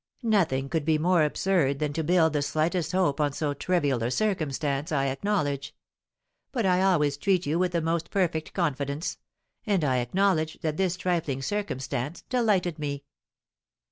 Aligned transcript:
Nothing 0.23 0.67
could 0.67 0.83
be 0.83 0.97
more 0.97 1.21
absurd 1.23 1.77
than 1.77 1.93
to 1.93 2.03
build 2.03 2.33
the 2.33 2.41
slightest 2.41 2.91
hope 2.91 3.21
on 3.21 3.33
so 3.33 3.53
trivial 3.53 4.01
a 4.01 4.09
circumstance, 4.09 4.91
I 4.91 5.05
acknowledge; 5.05 5.75
but 6.51 6.65
I 6.65 6.81
always 6.81 7.17
treat 7.17 7.45
you 7.45 7.59
with 7.59 7.71
the 7.71 7.81
most 7.83 8.09
perfect 8.09 8.51
confidence, 8.53 9.19
and 9.63 9.83
I 9.83 9.97
acknowledge 9.97 10.57
that 10.61 10.77
this 10.77 10.97
trifling 10.97 11.43
circumstance 11.43 12.23
delighted 12.29 12.79
me. 12.79 13.03